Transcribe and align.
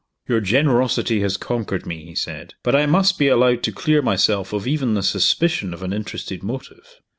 "Your 0.27 0.41
generosity 0.41 1.19
has 1.19 1.37
conquered 1.37 1.85
me," 1.85 2.03
he 2.03 2.15
said. 2.15 2.55
"But 2.63 2.75
I 2.75 2.87
must 2.87 3.19
be 3.19 3.27
allowed 3.27 3.61
to 3.61 3.71
clear 3.71 4.01
myself 4.01 4.51
of 4.51 4.65
even 4.65 4.95
the 4.95 5.03
suspicion 5.03 5.75
of 5.75 5.83
an 5.83 5.93
interested 5.93 6.41
motive. 6.41 7.01